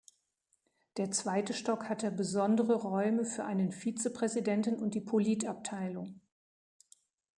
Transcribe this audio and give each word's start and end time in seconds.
Der 0.97 1.11
zweite 1.11 1.53
Stock 1.53 1.87
hatte 1.87 2.09
besondere 2.09 2.73
Räume 2.73 3.23
für 3.23 3.43
einen 3.45 3.71
Vizepräsidenten 3.71 4.79
und 4.79 4.95
die 4.95 5.01
Politabteilung. 5.01 6.21